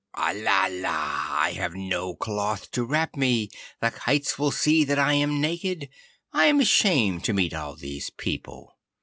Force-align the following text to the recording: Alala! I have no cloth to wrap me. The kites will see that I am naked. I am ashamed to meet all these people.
Alala! 0.15 1.27
I 1.31 1.51
have 1.55 1.75
no 1.75 2.15
cloth 2.15 2.71
to 2.71 2.83
wrap 2.83 3.15
me. 3.15 3.51
The 3.81 3.91
kites 3.91 4.39
will 4.39 4.49
see 4.49 4.83
that 4.83 4.97
I 4.97 5.13
am 5.13 5.39
naked. 5.39 5.89
I 6.33 6.45
am 6.47 6.59
ashamed 6.59 7.23
to 7.25 7.33
meet 7.33 7.53
all 7.53 7.75
these 7.75 8.09
people. 8.09 8.77